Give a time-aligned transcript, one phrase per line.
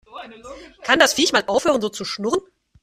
[0.81, 2.41] Kann das Viech mal aufhören so zu schnurren?